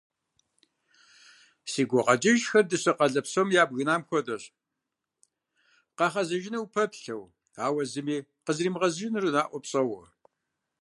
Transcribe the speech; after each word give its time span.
Си 1.71 1.81
гукъэкӏыжхэр 1.89 2.65
дыщэ 2.69 2.91
къалэ 2.97 3.21
псоми 3.25 3.53
ябгынам 3.63 4.01
хуэдэщ, 4.07 4.43
къагъэзэжыну 5.97 6.59
уапэплъэу, 6.61 7.23
ауэ 7.65 7.83
зыми 7.93 8.15
къызэримыгъэзэжынур 8.45 9.25
наӏуэу 9.35 9.61
пщӏэуэ. 9.63 10.03